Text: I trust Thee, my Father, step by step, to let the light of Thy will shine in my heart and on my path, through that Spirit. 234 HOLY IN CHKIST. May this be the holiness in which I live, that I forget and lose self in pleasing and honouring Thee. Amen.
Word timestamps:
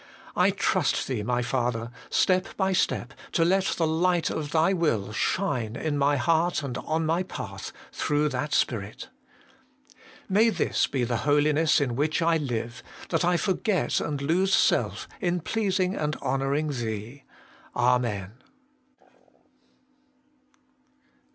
I 0.35 0.49
trust 0.49 1.07
Thee, 1.07 1.21
my 1.21 1.43
Father, 1.43 1.91
step 2.09 2.57
by 2.57 2.73
step, 2.73 3.13
to 3.33 3.45
let 3.45 3.65
the 3.65 3.85
light 3.85 4.31
of 4.31 4.49
Thy 4.49 4.73
will 4.73 5.13
shine 5.13 5.75
in 5.75 5.95
my 5.95 6.15
heart 6.17 6.63
and 6.63 6.75
on 6.79 7.05
my 7.05 7.21
path, 7.21 7.71
through 7.91 8.29
that 8.29 8.51
Spirit. 8.51 9.09
234 10.27 10.39
HOLY 10.39 10.47
IN 10.47 10.55
CHKIST. 10.55 10.59
May 10.59 10.65
this 10.65 10.87
be 10.87 11.03
the 11.03 11.17
holiness 11.17 11.79
in 11.79 11.95
which 11.95 12.21
I 12.23 12.37
live, 12.37 12.81
that 13.09 13.23
I 13.23 13.37
forget 13.37 13.99
and 13.99 14.19
lose 14.23 14.55
self 14.55 15.07
in 15.19 15.39
pleasing 15.39 15.93
and 15.93 16.15
honouring 16.15 16.69
Thee. 16.69 17.21
Amen. 17.75 18.31